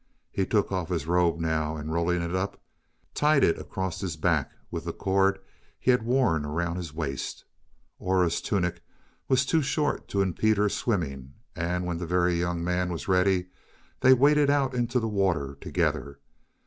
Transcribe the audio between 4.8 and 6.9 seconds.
the cord he had worn around